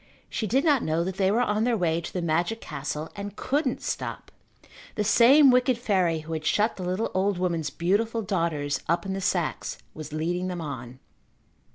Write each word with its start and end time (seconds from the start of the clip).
She 0.31 0.47
did 0.47 0.63
not 0.65 0.81
know 0.81 1.03
that 1.03 1.17
they 1.17 1.29
were 1.29 1.43
on 1.43 1.63
their 1.63 1.77
way 1.77 2.01
to 2.01 2.11
the 2.11 2.23
magic 2.23 2.59
castle 2.59 3.11
and 3.15 3.35
couldn't 3.35 3.83
stop. 3.83 4.31
The 4.95 5.03
same 5.03 5.51
wicked 5.51 5.77
fairy 5.77 6.21
who 6.21 6.33
had 6.33 6.43
shut 6.43 6.75
the 6.75 6.81
little 6.83 7.11
old 7.13 7.37
woman's 7.37 7.69
beautiful 7.69 8.23
daughters 8.23 8.81
up 8.89 9.05
in 9.05 9.13
the 9.13 9.21
sacks, 9.21 9.77
was 9.93 10.11
leading 10.11 10.47
them 10.47 10.59
on. 10.59 10.97